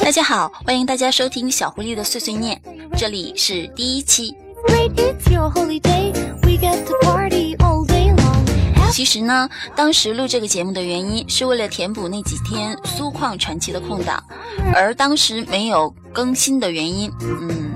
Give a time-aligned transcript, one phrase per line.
[0.00, 2.60] 大家好，欢迎大家收听小狐狸的碎碎念，
[2.96, 4.34] 这里是第一期。
[8.90, 14.22] 其实呢，当时录这个节目的原因是为了填补那几天苏矿传奇的空档，
[14.74, 17.70] 而当时没有更新的原因，嗯，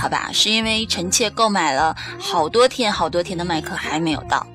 [0.00, 4.46] 好吧，是因为臣妾购买了好多天好多天的麦克还没有到。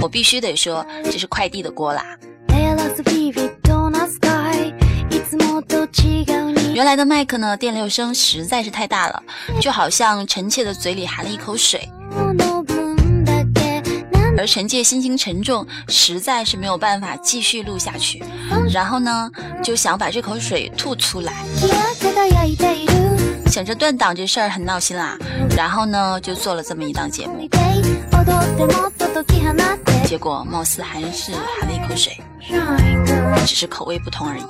[0.00, 2.04] 我必须得说，这是快递的锅啦。
[6.74, 9.22] 原来的麦克呢，电流声实在是太大了，
[9.60, 11.88] 就好像臣妾的嘴里含了一口水。
[14.38, 18.22] 而臣妾心情沉重，实在是没有办法继续录下去。
[18.72, 19.28] 然后呢，
[19.60, 21.32] 就想把这口水吐出来。
[23.50, 25.18] 想着断档这事儿很闹心啦，
[25.56, 27.48] 然后呢，就做了这么一档节目。
[30.04, 32.16] 结果貌似还是含了一口水，
[33.46, 34.42] 只是口味不同而已。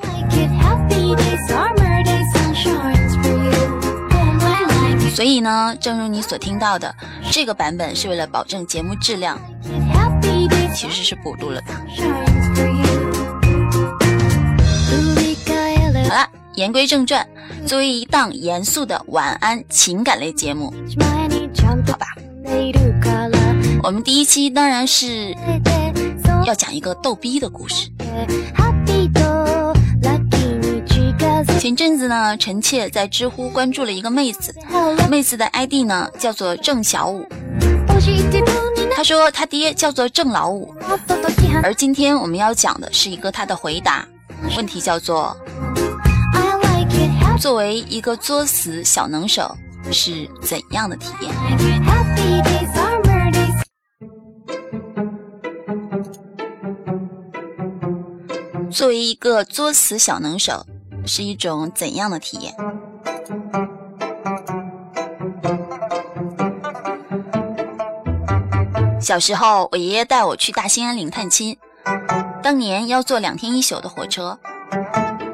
[5.15, 6.95] 所以呢，正如你所听到的，
[7.31, 9.37] 这个版本是为了保证节目质量，
[10.75, 11.75] 其实是补录了的。
[16.09, 17.27] 好了，言归正传，
[17.67, 20.73] 作为一档严肃的晚安情感类节目，
[21.87, 22.07] 好吧。
[23.83, 25.35] 我们第一期当然是
[26.49, 27.91] 要讲一个逗逼的故事。
[31.61, 34.55] 前阵子呢，臣妾在知乎关注了一个妹子，
[35.11, 37.27] 妹子的 ID 呢叫做郑小五。
[38.97, 40.75] 她说她爹叫做郑老五，
[41.63, 44.07] 而今天我们要讲的是一个她的回答，
[44.57, 45.37] 问题叫做：
[47.39, 49.55] 作为一个作死小能手
[49.93, 51.98] 是怎样的体验？
[58.79, 60.65] 作为一个作死小能手，
[61.05, 62.55] 是一种怎样的体验？
[69.01, 71.59] 小时候，我爷爷带我去大兴安岭探亲，
[72.41, 74.39] 当年要坐两天一宿的火车，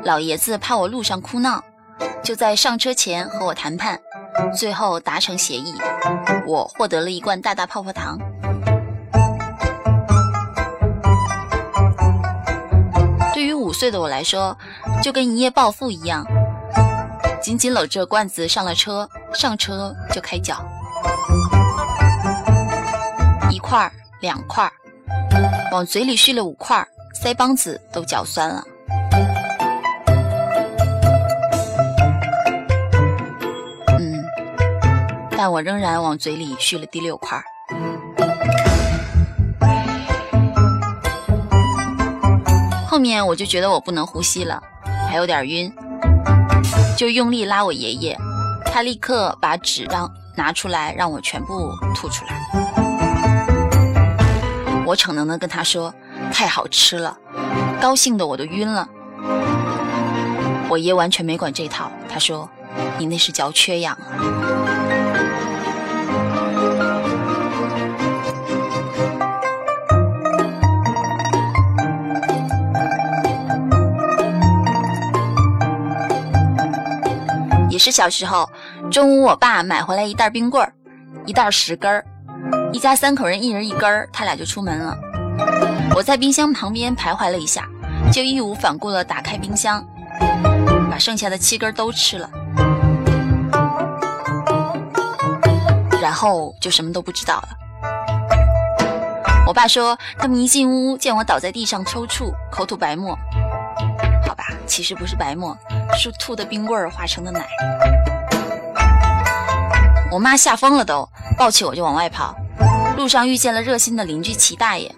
[0.05, 1.63] 老爷子怕我路上哭闹，
[2.23, 4.01] 就在上车前和我谈判，
[4.57, 5.75] 最后达成协议，
[6.47, 8.19] 我获得了一罐大大泡泡糖。
[13.75, 14.57] 岁的我来说，
[15.03, 16.25] 就跟一夜暴富一样，
[17.43, 20.65] 紧紧搂着罐子上了车，上车就开嚼，
[23.51, 23.91] 一块
[24.21, 24.73] 两块
[25.73, 26.87] 往嘴里续了五块
[27.21, 28.65] 腮帮子都嚼酸了。
[33.99, 34.25] 嗯，
[35.37, 37.43] 但我仍然往嘴里续了第六块
[42.95, 44.63] 后面我就觉得我不能呼吸了，
[45.11, 45.75] 还有点晕，
[46.97, 48.17] 就用力拉我爷爷，
[48.67, 52.33] 他立刻把纸让拿出来让我全部吐出来。
[54.87, 55.93] 我逞能的跟他说
[56.33, 57.19] 太好吃了，
[57.81, 58.89] 高兴的我都晕了。
[60.69, 62.49] 我爷完全没管这套，他说
[62.97, 64.44] 你那是嚼缺氧啊。
[77.85, 78.49] 是小时候，
[78.91, 80.73] 中午我爸买回来一袋冰棍儿，
[81.27, 82.03] 一袋十根儿，
[82.73, 84.97] 一家三口人一人一根儿，他俩就出门了。
[85.95, 87.69] 我在冰箱旁边徘徊了一下，
[88.11, 89.87] 就义无反顾地打开冰箱，
[90.91, 92.31] 把剩下的七根都吃了，
[96.01, 97.49] 然后就什么都不知道了。
[99.47, 103.15] 我爸说他们一进屋见我倒在地上抽搐，口吐白沫。
[104.75, 105.57] 其实不是白沫。
[105.97, 107.47] 是吐的冰棍儿化成的奶，
[110.11, 111.09] 我妈吓疯了，都
[111.39, 112.35] 抱起我就往外跑。
[112.97, 114.93] 路上遇见了热心的邻居齐大爷，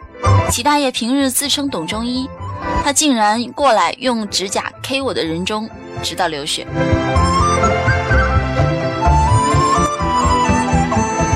[0.51, 2.27] 齐大爷平日自称懂中医，
[2.83, 5.69] 他竟然过来用指甲 K 我的人中，
[6.03, 6.67] 直到流血。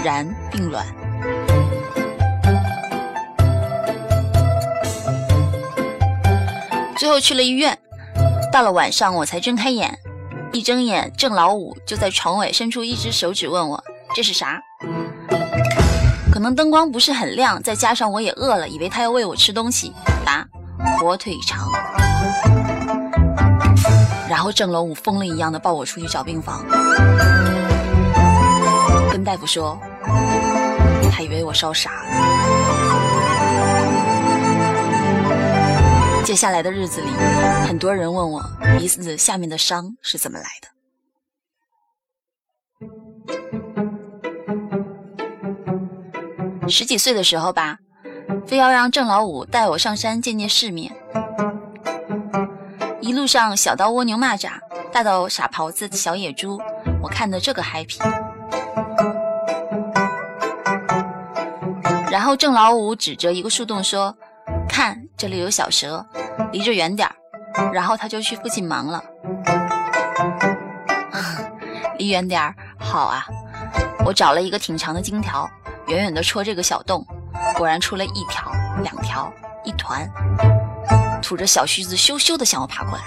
[0.03, 0.87] 然并卵，
[6.97, 7.79] 最后去了医院。
[8.53, 9.97] 到了晚上，我才睁开眼，
[10.53, 13.83] 一睁眼，郑老五就在床尾伸出一只手指问我
[14.15, 14.61] ：“这是啥？”
[16.33, 19.93] 可能灯光不是很亮，再加上我也饿了，以为他要喂我吃东西。
[20.25, 20.45] 答：
[20.99, 21.69] 火腿肠。
[24.29, 26.65] 然后郑老五疯了一样的抱我出去找病房，
[29.13, 29.79] 跟大夫说，
[31.13, 32.80] 他以为我烧傻了。
[36.31, 37.11] 接下来的日子里，
[37.67, 38.41] 很多人问我
[38.79, 40.69] 鼻子下面的伤是怎么来的。
[46.69, 47.81] 十几岁的时候吧，
[48.47, 50.95] 非要让郑老五带我上山见见世面。
[53.01, 54.53] 一路上小到蜗牛蚂蚱，
[54.93, 56.61] 大到傻狍子小野猪，
[57.03, 57.99] 我看的这个 happy。
[62.09, 64.17] 然后郑老五指着一个树洞说
[64.71, 66.03] ：“看，这里有小蛇，
[66.51, 67.15] 离着远点儿。”
[67.75, 69.05] 然后他就去附近忙了。
[71.99, 73.27] 离远点儿，好啊！
[74.07, 75.47] 我找了一个挺长的金条，
[75.89, 77.07] 远远的戳这个小洞，
[77.55, 78.51] 果然出了一条、
[78.83, 79.31] 两条、
[79.63, 80.11] 一团。
[81.21, 83.03] 吐着小须子，羞羞的向我爬过来。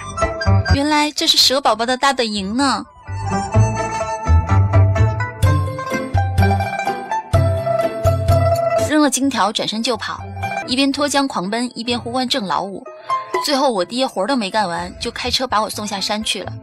[0.76, 2.86] 原来这是蛇宝宝的大本营呢。
[8.88, 10.22] 扔了金条，转身就跑，
[10.68, 12.84] 一边脱缰狂奔，一边呼唤郑老五。
[13.46, 16.54] 最后我爹活都没干完，就开车把我送下山去了，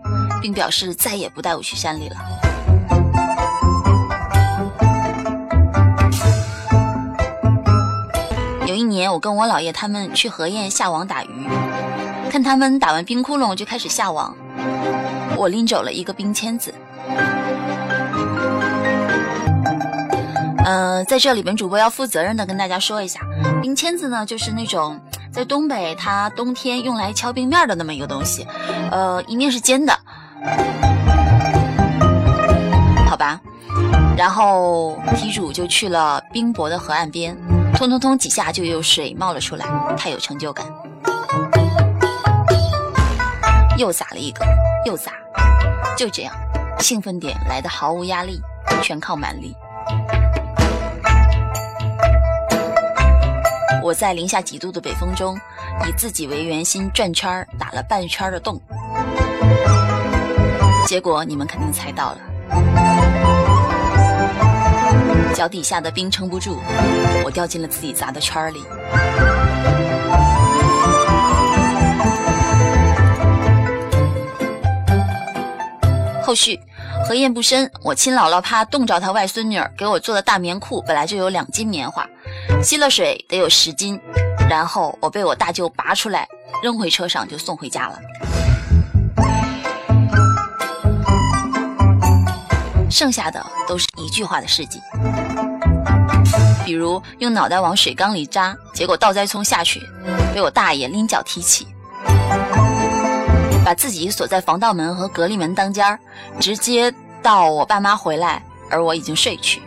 [0.41, 2.17] 并表示再也不带我去山里了。
[8.67, 11.49] 有一年，我跟我姥爷他们去河堰下网打鱼，
[12.31, 14.35] 看他们打完冰窟窿就开始下网，
[15.37, 16.73] 我拎走了一个冰签子。
[21.07, 23.21] 在这里本主播要负责任的跟大家说一下，
[23.63, 25.01] 冰签子呢就是那种
[25.33, 28.47] 在东北它冬天用来敲冰面的那么一个东西，
[28.91, 29.93] 呃，一面是尖的，
[33.09, 33.41] 好吧，
[34.17, 37.37] 然后题主就去了冰薄的河岸边。
[37.75, 39.67] 通通通几下就有水冒了出来，
[39.97, 40.67] 太有成就感。
[43.79, 44.45] 又撒了一个，
[44.85, 45.13] 又撒，
[45.97, 46.35] 就这样，
[46.81, 48.41] 兴奋点来的毫无压力，
[48.83, 49.57] 全靠蛮力。
[53.91, 55.37] 我在零下几度的北风中，
[55.85, 58.57] 以自己为圆心转圈打了半圈的洞，
[60.87, 62.19] 结果你们肯定猜到了。
[65.35, 66.61] 脚底下的冰撑不住，
[67.25, 68.63] 我掉进了自己砸的圈里。
[76.23, 76.57] 后续
[77.05, 82.09] 河堰不深，我亲姥姥怕冻着她外孙女，给我做的大棉裤本来就有两斤棉花，
[82.63, 84.01] 吸了水得有十斤。
[84.49, 86.27] 然后我被我大舅拔出来，
[86.63, 87.99] 扔回车上就送回家了。
[92.91, 94.81] 剩下的都是一句话的事迹，
[96.65, 99.81] 比如用脑袋往水缸里扎，结果倒栽葱下去，
[100.35, 101.65] 被我大爷拎脚提起；
[103.65, 105.97] 把自己锁在防盗门和隔离门当间儿，
[106.41, 106.93] 直接
[107.23, 109.63] 到我爸妈回来，而我已经睡去。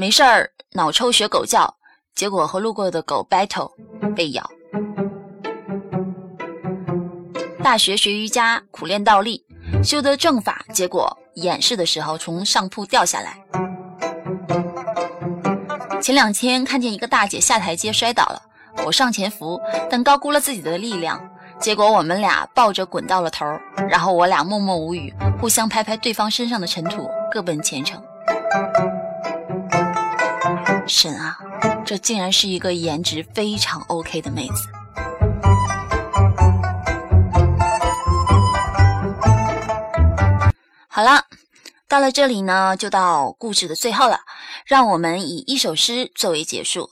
[0.00, 1.76] 没事儿，脑抽学狗叫，
[2.14, 3.70] 结果和路过的狗 battle，
[4.16, 4.50] 被咬。
[7.62, 9.44] 大学学瑜伽，苦练倒立。
[9.84, 13.44] 修得正法，结果演示的时候从上铺掉下来。
[16.00, 18.40] 前两天看见一个大姐下台阶摔倒了，
[18.86, 19.60] 我上前扶，
[19.90, 21.22] 但高估了自己的力量，
[21.58, 23.44] 结果我们俩抱着滚到了头，
[23.90, 28.02] 然后我俩默默无语，互相拍拍对方身上的尘土，各奔前程。
[30.90, 31.38] 神啊，
[31.86, 34.68] 这竟然是一个颜值非常 OK 的妹子。
[40.88, 41.24] 好了，
[41.88, 44.18] 到了这里呢，就到故事的最后了。
[44.66, 46.90] 让我们以一首诗作为结束。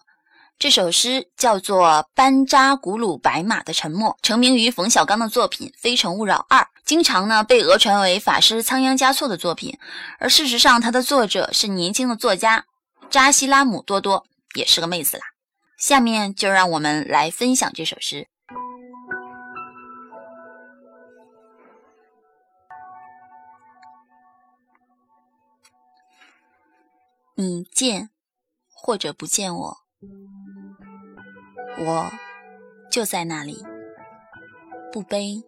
[0.58, 9.78] 这首诗叫做《班扎古鲁白马的沉默》，成名于冯小刚的作品《非诚勿扰二》，经常呢被讹传为法师仓央嘉措的作品，
[10.18, 12.64] 而事实上，它的作者是年轻的作家
[13.10, 15.24] 扎西拉姆多多，也是个妹子啦。
[15.78, 18.28] 下面就让我们来分享这首诗。
[27.34, 28.10] 你见
[28.72, 29.76] 或者不见我，
[31.78, 32.10] 我
[32.90, 33.64] 就在那里，
[34.92, 35.42] 不悲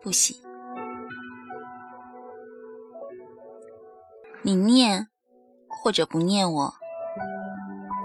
[0.00, 0.40] 不喜。
[4.42, 5.08] 你念
[5.72, 6.72] 或者不念我，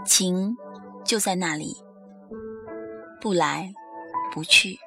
[0.05, 0.55] 情
[1.03, 1.75] 就在那里，
[3.21, 3.73] 不来
[4.31, 4.79] 不去。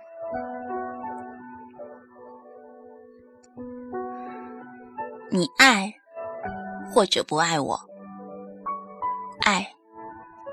[5.31, 5.95] 你爱
[6.93, 7.79] 或者不爱我。
[9.43, 9.67] 爱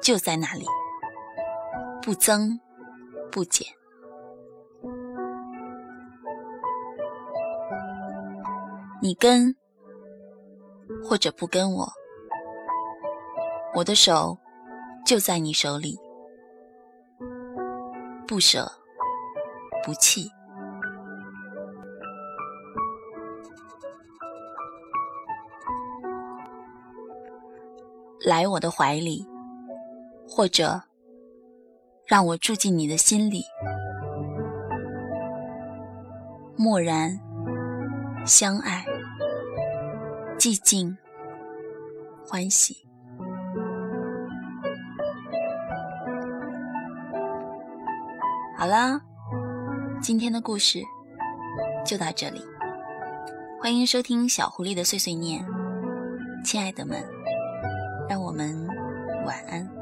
[0.01, 0.65] 就在那里，
[2.01, 2.60] 不增
[3.31, 3.67] 不减。
[9.01, 9.55] 你跟
[11.03, 11.91] 或者不跟我，
[13.76, 14.38] 我的手
[15.06, 16.00] 就在你手里，
[18.28, 18.72] 不舍
[19.84, 20.32] 不弃。
[28.26, 29.26] 来我的怀里，
[30.28, 30.82] 或者
[32.08, 33.44] 让我住进你的心里，
[36.58, 37.18] 默然
[38.26, 38.84] 相爱，
[40.40, 40.98] 寂静
[42.28, 42.87] 欢喜。
[48.60, 49.00] 好啦，
[50.02, 50.82] 今天的故事
[51.86, 52.42] 就到这里。
[53.62, 55.46] 欢迎收听小狐狸的碎碎念，
[56.44, 57.00] 亲爱的们，
[58.10, 58.68] 让我们
[59.28, 59.76] 晚安。